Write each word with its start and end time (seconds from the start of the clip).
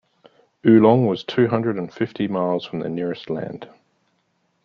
Oolong 0.65 1.05
was 1.05 1.23
two 1.23 1.47
hundred 1.49 1.75
and 1.77 1.93
fifty 1.93 2.27
miles 2.27 2.65
from 2.65 2.79
the 2.79 2.89
nearest 2.89 3.29
land. 3.29 3.69